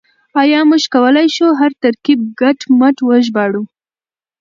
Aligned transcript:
آيا 0.41 0.61
موږ 0.69 0.83
کولای 0.93 1.27
شو 1.35 1.47
هر 1.59 1.71
ترکيب 1.83 2.19
کټ 2.39 2.59
مټ 2.79 2.97
وژباړو؟ 3.07 3.63